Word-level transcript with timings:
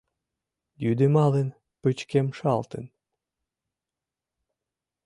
Йӱдемалын, 0.83 1.47
пычкемшалтын 1.81 2.85